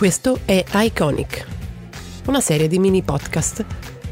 Questo 0.00 0.38
è 0.46 0.64
Iconic, 0.72 1.46
una 2.28 2.40
serie 2.40 2.68
di 2.68 2.78
mini 2.78 3.02
podcast 3.02 3.62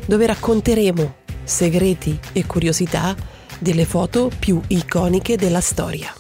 dove 0.05 0.27
racconteremo 0.27 1.15
segreti 1.45 2.21
e 2.35 2.45
curiosità 2.45 3.17
delle 3.59 3.87
foto 3.87 4.31
più 4.39 4.61
iconiche 4.67 5.39
della 5.39 5.63
storia. 5.63 6.13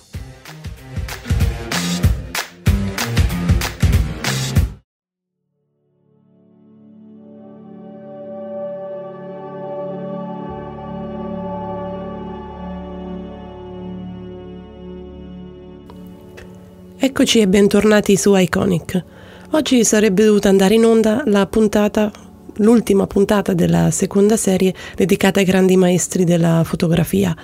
Eccoci 17.01 17.41
e 17.41 17.49
bentornati 17.49 18.17
su 18.17 18.35
Iconic. 18.35 19.18
Oggi 19.51 19.83
sarebbe 19.83 20.27
dovuta 20.27 20.51
andare 20.51 20.75
in 20.75 20.85
onda 20.85 21.23
la 21.25 21.47
puntata, 21.47 22.13
l'ultima 22.57 23.07
puntata 23.07 23.55
della 23.55 23.91
seconda 23.91 24.37
serie 24.37 24.75
dedicata 24.95 25.41
ai 25.41 25.47
grandi 25.47 25.75
maestri 25.75 26.25
della 26.25 26.63
fotografia, 26.65 27.35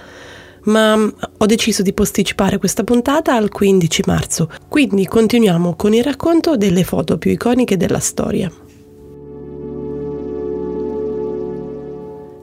ma 0.64 0.96
mm, 0.96 1.08
ho 1.38 1.46
deciso 1.46 1.82
di 1.82 1.94
posticipare 1.94 2.58
questa 2.58 2.84
puntata 2.84 3.34
al 3.34 3.48
15 3.48 4.02
marzo, 4.06 4.50
quindi 4.68 5.06
continuiamo 5.06 5.76
con 5.76 5.94
il 5.94 6.04
racconto 6.04 6.58
delle 6.58 6.84
foto 6.84 7.16
più 7.16 7.30
iconiche 7.30 7.78
della 7.78 8.00
storia. 8.00 8.52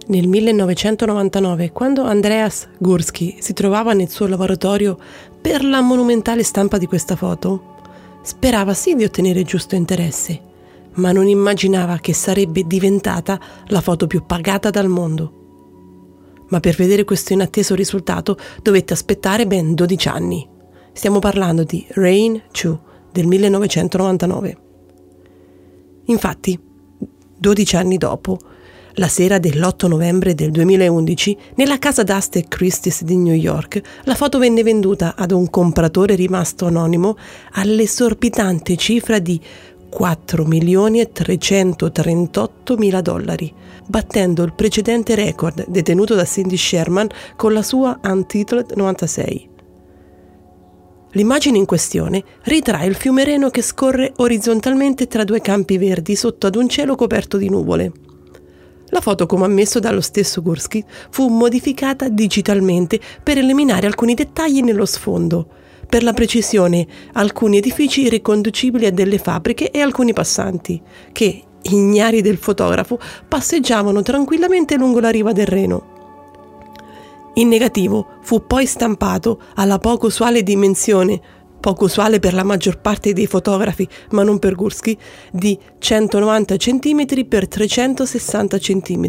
Nel 0.08 0.28
1999, 0.28 1.72
quando 1.72 2.04
Andreas 2.04 2.68
Gursky 2.80 3.38
si 3.40 3.54
trovava 3.54 3.94
nel 3.94 4.10
suo 4.10 4.26
laboratorio 4.26 4.98
per 5.40 5.64
la 5.64 5.82
monumentale 5.82 6.42
stampa 6.44 6.80
di 6.80 6.88
questa 6.88 7.16
foto, 7.16 7.71
sperava 8.22 8.74
sì 8.74 8.96
di 8.96 9.04
ottenere 9.04 9.44
giusto 9.44 9.76
interesse, 9.76 10.40
ma 10.96 11.12
non 11.12 11.28
immaginava 11.28 11.98
che 11.98 12.14
sarebbe 12.14 12.66
diventata 12.66 13.40
la 13.68 13.82
foto 13.82 14.08
più 14.08 14.26
pagata 14.26 14.70
dal 14.70 14.88
mondo. 14.88 15.40
Ma 16.50 16.60
per 16.60 16.76
vedere 16.76 17.06
questo 17.06 17.34
inatteso 17.34 17.76
risultato 17.76 18.38
dovette 18.62 18.94
aspettare 18.94 19.48
ben 19.48 19.74
12 19.74 20.08
anni. 20.10 20.48
Stiamo 20.92 21.20
parlando 21.20 21.64
di 21.64 21.86
Rain 21.92 22.42
Chu 22.52 22.78
del 23.12 23.26
1999. 23.28 24.58
Infatti, 26.06 26.60
12 27.38 27.76
anni 27.78 27.98
dopo, 27.98 28.38
la 28.96 29.08
sera 29.08 29.40
dell'8 29.40 29.88
novembre 29.88 30.36
del 30.36 30.52
2011, 30.52 31.38
nella 31.56 31.80
casa 31.80 32.04
d'aste 32.04 32.46
Christie's 32.48 33.04
di 33.04 33.16
New 33.16 33.34
York, 33.34 33.82
la 34.04 34.16
foto 34.16 34.38
venne 34.38 34.64
venduta 34.64 35.16
ad 35.16 35.32
un 35.32 35.50
compratore 35.50 36.16
rimasto 36.16 36.66
anonimo 36.66 37.18
all'esorbitante 37.54 38.76
cifra 38.76 39.20
di 39.20 39.40
4 39.90 40.46
milioni 40.46 41.00
e 41.00 41.12
338 41.12 42.78
mila 42.78 43.02
dollari, 43.02 43.54
battendo 43.88 44.44
il 44.44 44.54
precedente 44.54 45.16
record 45.16 45.68
detenuto 45.68 46.16
da 46.16 46.26
Cindy 46.26 46.58
Sherman 46.58 47.08
con 47.36 47.54
la 47.54 47.62
sua 47.62 48.00
Untitled 48.04 48.72
96. 48.76 49.50
L'immagine 51.14 51.58
in 51.58 51.66
questione 51.66 52.24
ritrae 52.44 52.88
il 52.88 52.96
fiume 52.96 53.26
Reno 53.26 53.50
che 53.50 53.62
scorre 53.62 54.14
orizzontalmente 54.18 55.08
tra 55.08 55.26
due 55.26 55.42
campi 55.42 55.78
verdi 55.78 56.16
sotto 56.16 56.48
ad 56.48 56.56
un 56.56 56.70
cielo 56.70 56.96
coperto 56.96 57.36
di 57.36 57.50
nuvole. 57.50 57.92
La 58.94 59.00
foto, 59.00 59.26
come 59.26 59.46
ammesso 59.46 59.80
dallo 59.80 60.02
stesso 60.02 60.42
Gursky, 60.42 60.84
fu 61.10 61.30
modificata 61.30 62.10
digitalmente 62.10 63.00
per 63.24 63.38
eliminare 63.38 63.88
alcuni 63.88 64.14
dettagli 64.14 64.62
nello 64.62 64.86
sfondo. 64.86 65.48
Per 65.88 66.04
la 66.04 66.12
precisione, 66.12 66.86
alcuni 67.14 67.58
edifici 67.58 68.10
riconducibili 68.10 68.86
a 68.86 68.92
delle 68.92 69.18
fabbriche 69.18 69.72
e 69.72 69.80
alcuni 69.80 70.12
passanti, 70.12 70.82
che, 71.14 71.42
ignari 71.62 72.22
del 72.22 72.38
fotografo, 72.38 73.00
passeggiavano 73.28 74.02
tranquillamente 74.02 74.76
lungo 74.76 75.00
la 75.00 75.10
riva 75.10 75.32
del 75.32 75.48
Reno. 75.48 76.00
In 77.36 77.48
negativo 77.48 78.18
fu 78.22 78.46
poi 78.46 78.66
stampato 78.66 79.40
alla 79.56 79.80
poco 79.80 80.08
usuale 80.08 80.44
dimensione 80.44 81.22
poco 81.62 81.86
usuale 81.86 82.20
per 82.20 82.34
la 82.34 82.44
maggior 82.44 82.82
parte 82.82 83.14
dei 83.14 83.28
fotografi, 83.28 83.88
ma 84.10 84.24
non 84.24 84.40
per 84.40 84.56
Gursky, 84.56 84.98
di 85.32 85.58
190 85.80 86.58
cm 86.58 87.06
x 87.06 87.48
360 87.48 88.58
cm 88.58 89.08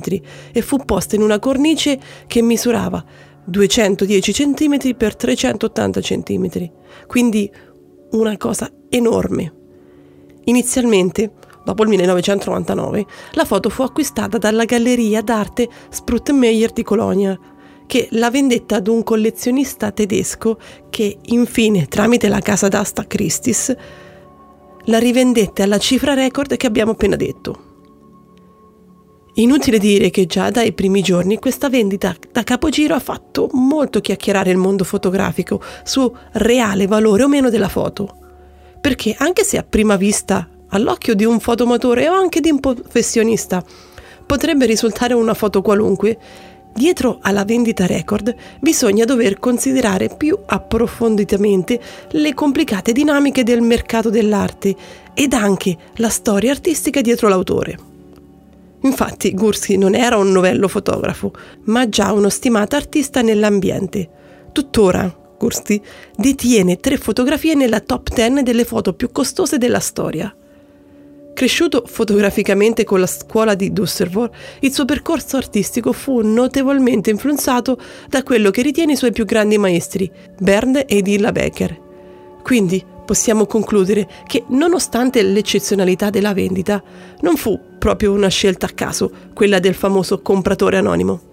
e 0.53 0.63
fu 0.63 0.77
posta 0.85 1.17
in 1.17 1.23
una 1.23 1.41
cornice 1.41 1.99
che 2.29 2.43
misurava 2.43 3.05
210 3.45 4.33
cm 4.33 4.77
x 4.77 5.17
380 5.17 6.01
cm, 6.01 6.71
quindi 7.09 7.51
una 8.13 8.37
cosa 8.37 8.71
enorme. 8.89 9.53
Inizialmente, 10.45 11.33
dopo 11.65 11.83
il 11.83 11.89
1999, 11.89 13.07
la 13.33 13.45
foto 13.45 13.69
fu 13.69 13.83
acquistata 13.83 14.39
dalla 14.39 14.65
galleria 14.65 15.23
d'arte 15.23 15.69
Sprutmeyer 15.89 16.73
di 16.73 16.83
Colonia, 16.83 17.39
che 17.93 18.09
la 18.13 18.31
vendetta 18.31 18.77
ad 18.77 18.89
un 18.89 19.03
collezionista 19.03 19.91
tedesco 19.91 20.59
che 20.89 21.19
infine, 21.27 21.85
tramite 21.89 22.29
la 22.29 22.39
casa 22.39 22.69
d'asta 22.69 23.07
Christie's, 23.07 23.77
la 24.85 24.99
rivendette 24.99 25.63
alla 25.63 25.77
cifra 25.77 26.15
record 26.15 26.57
che 26.57 26.67
abbiamo 26.67 26.93
appena 26.93 27.17
detto. 27.17 27.65
Inutile 29.35 29.77
dire 29.77 30.09
che 30.09 30.25
già 30.25 30.49
dai 30.49 30.73
primi 30.73 31.03
giorni 31.03 31.39
questa 31.39 31.69
vendita 31.69 32.17
da 32.33 32.43
capogiro 32.45 32.95
ha 32.95 32.99
fatto 32.99 33.51
molto 33.53 34.01
chiacchierare 34.01 34.51
il 34.51 34.57
mondo 34.57 34.85
fotografico 34.85 35.61
su 35.85 36.11
reale 36.33 36.87
valore 36.87 37.25
o 37.25 37.29
meno 37.29 37.51
della 37.51 37.69
foto. 37.69 38.17
Perché 38.81 39.15
anche 39.19 39.45
se 39.45 39.59
a 39.59 39.65
prima 39.65 39.97
vista, 39.97 40.49
all'occhio 40.69 41.15
di 41.15 41.27
un 41.27 41.41
fotomatore 41.41 42.09
o 42.09 42.15
anche 42.15 42.41
di 42.41 42.51
un 42.51 42.59
professionista, 42.59 43.63
potrebbe 44.25 44.65
risultare 44.65 45.13
una 45.13 45.35
foto 45.35 45.61
qualunque, 45.61 46.19
Dietro 46.75 47.19
alla 47.21 47.45
vendita 47.45 47.87
record 47.87 48.35
bisogna 48.59 49.05
dover 49.05 49.39
considerare 49.39 50.09
più 50.09 50.37
approfonditamente 50.47 51.81
le 52.13 52.35
complicate 52.35 52.93
dinamiche 52.93 53.43
del 53.43 53.61
mercato 53.61 54.09
dell'arte 54.09 54.75
ed 55.13 55.35
anche 55.35 55.77
la 55.97 56.09
storia 56.09 56.51
artistica 56.51 57.01
dietro 57.03 57.29
l'autore. 57.29 57.91
Infatti 58.85 59.33
Gursky 59.33 59.77
non 59.77 59.95
era 59.95 60.17
un 60.17 60.33
novello 60.33 60.67
fotografo, 60.67 61.33
ma 61.65 61.89
già 61.89 62.13
uno 62.13 62.29
stimato 62.29 62.75
artista 62.75 63.21
nell'ambiente. 63.21 64.09
Tuttora 64.51 65.15
Gursky 65.39 65.81
detiene 66.17 66.79
tre 66.79 66.97
fotografie 66.97 67.55
nella 67.55 67.81
top 67.81 68.13
10 68.13 68.43
delle 68.43 68.65
foto 68.65 68.95
più 68.95 69.11
costose 69.13 69.59
della 69.59 69.81
storia. 69.81 70.35
Cresciuto 71.35 71.85
fotograficamente 71.87 72.85
con 72.85 73.01
la 73.01 73.07
scuola 73.07 73.55
di 73.55 73.73
Düsseldorf, 73.73 74.31
il 74.61 74.73
suo 74.73 74.85
percorso 74.85 75.37
artistico 75.37 75.93
fu 75.93 76.21
notevolmente 76.21 77.11
influenzato 77.11 77.79
da 78.09 78.23
quello 78.23 78.51
che 78.51 78.63
ritiene 78.63 78.93
i 78.93 78.97
suoi 78.97 79.13
più 79.13 79.25
grandi 79.25 79.57
maestri, 79.59 80.11
Bernd 80.39 80.85
ed 80.87 81.07
Illa 81.07 81.33
Becker. 81.33 81.81
Quindi 82.43 82.85
possiamo 83.05 83.47
concludere 83.47 84.09
che, 84.27 84.45
nonostante 84.49 85.23
l'eccezionalità 85.23 86.11
della 86.11 86.35
vendita, 86.35 86.83
non 87.21 87.37
fu 87.37 87.59
proprio 87.79 88.13
una 88.13 88.29
scelta 88.29 88.67
a 88.67 88.71
caso 88.75 89.11
quella 89.33 89.59
del 89.59 89.75
famoso 89.75 90.21
compratore 90.21 90.77
anonimo. 90.77 91.32